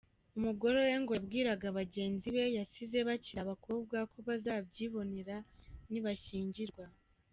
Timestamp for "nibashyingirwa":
5.89-6.85